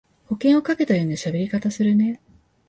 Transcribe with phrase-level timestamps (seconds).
[0.29, 2.19] 保険をかけたようなしゃべり方するね